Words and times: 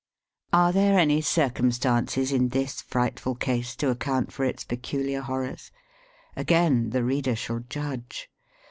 Are 0.51 0.73
there 0.73 0.97
any 0.97 1.21
circumstances 1.21 2.31
in 2.31 2.49
this 2.49 2.81
fright 2.81 3.19
ful 3.19 3.35
case, 3.35 3.75
to 3.75 3.91
account 3.91 4.33
for 4.33 4.43
its 4.45 4.63
peculiar 4.63 5.21
horrors 5.21 5.69
1 6.33 6.41
Again, 6.41 6.89
the 6.89 7.03
reader 7.03 7.35
shall 7.35 7.59
judge. 7.69 8.27